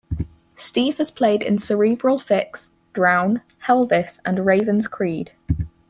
[0.55, 5.33] Steve has played in Cerebral Fix, Drown, Helvis and Raven's Creed.